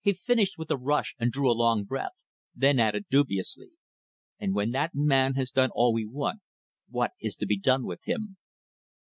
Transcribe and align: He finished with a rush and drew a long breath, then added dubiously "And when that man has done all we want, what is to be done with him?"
He 0.00 0.14
finished 0.14 0.56
with 0.56 0.70
a 0.70 0.76
rush 0.78 1.14
and 1.18 1.30
drew 1.30 1.50
a 1.52 1.52
long 1.52 1.84
breath, 1.84 2.24
then 2.54 2.80
added 2.80 3.04
dubiously 3.10 3.72
"And 4.38 4.54
when 4.54 4.70
that 4.70 4.94
man 4.94 5.34
has 5.34 5.50
done 5.50 5.68
all 5.74 5.92
we 5.92 6.06
want, 6.06 6.40
what 6.88 7.10
is 7.20 7.36
to 7.36 7.44
be 7.46 7.58
done 7.58 7.84
with 7.84 8.00
him?" 8.08 8.38